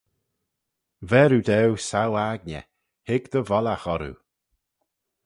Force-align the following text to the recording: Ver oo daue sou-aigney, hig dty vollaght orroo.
Ver 1.09 1.31
oo 1.37 1.45
daue 1.49 1.77
sou-aigney, 1.89 2.67
hig 3.07 3.23
dty 3.31 3.41
vollaght 3.49 3.87
orroo. 3.93 4.17